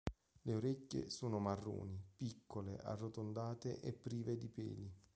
[0.45, 4.91] Le orecchie sono marroni, piccole, arrotondate e prive di peli.